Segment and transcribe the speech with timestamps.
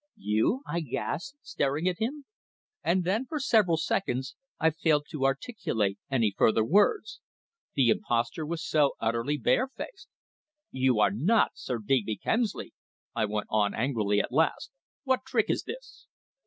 [0.17, 2.25] "You!" I gasped, staring at him.
[2.83, 7.19] And then, for several seconds I failed to articulate any further words.
[7.75, 10.07] The imposture was so utterly barefaced.
[10.71, 12.73] "You are not Sir Digby Kemsley,"
[13.15, 14.71] I went on angrily at last.
[15.03, 16.07] "What trick is this?"